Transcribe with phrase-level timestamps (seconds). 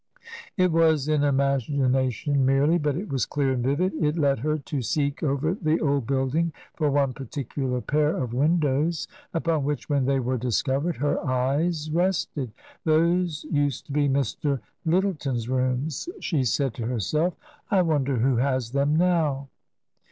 [0.57, 3.93] It was in imagina tion merely; but it was clear and vivid.
[4.01, 9.07] It led her to seek over the old building for one particular pair of windows,
[9.31, 12.51] upon which, when they were discovered, her eyes rested."
[12.83, 14.59] Those used to be Mr.
[14.87, 17.35] Lyttleton's rooms," she said to herself;"
[17.69, 19.49] I wonder who has them now."